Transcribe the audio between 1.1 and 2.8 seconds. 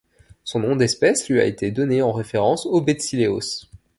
lui a été donné en référence